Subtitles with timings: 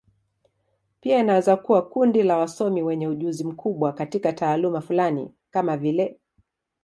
[1.01, 6.19] Pia inaweza kuwa kundi la wasomi wenye ujuzi mkubwa katika taaluma fulani, kama vile.